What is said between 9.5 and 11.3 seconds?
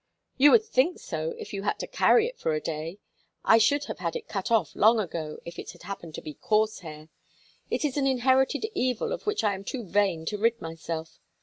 am too vain to rid myself.